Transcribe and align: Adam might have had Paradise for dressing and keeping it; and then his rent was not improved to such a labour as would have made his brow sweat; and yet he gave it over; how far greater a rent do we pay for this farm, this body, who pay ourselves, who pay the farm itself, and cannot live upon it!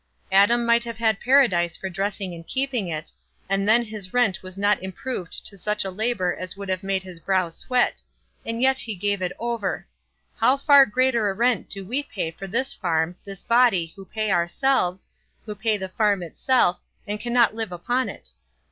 Adam 0.31 0.65
might 0.65 0.83
have 0.83 0.97
had 0.97 1.19
Paradise 1.19 1.77
for 1.77 1.87
dressing 1.87 2.33
and 2.33 2.47
keeping 2.47 2.87
it; 2.87 3.11
and 3.47 3.69
then 3.69 3.83
his 3.85 4.15
rent 4.15 4.41
was 4.41 4.57
not 4.57 4.81
improved 4.81 5.45
to 5.45 5.55
such 5.55 5.85
a 5.85 5.91
labour 5.91 6.35
as 6.39 6.57
would 6.57 6.69
have 6.69 6.81
made 6.81 7.03
his 7.03 7.19
brow 7.19 7.49
sweat; 7.49 8.01
and 8.43 8.63
yet 8.63 8.79
he 8.79 8.95
gave 8.95 9.21
it 9.21 9.31
over; 9.37 9.85
how 10.37 10.57
far 10.57 10.87
greater 10.87 11.29
a 11.29 11.35
rent 11.35 11.69
do 11.69 11.85
we 11.85 12.01
pay 12.01 12.31
for 12.31 12.47
this 12.47 12.73
farm, 12.73 13.15
this 13.25 13.43
body, 13.43 13.93
who 13.95 14.03
pay 14.03 14.31
ourselves, 14.31 15.07
who 15.45 15.53
pay 15.53 15.77
the 15.77 15.87
farm 15.87 16.23
itself, 16.23 16.81
and 17.05 17.19
cannot 17.19 17.53
live 17.53 17.71
upon 17.71 18.09
it! 18.09 18.29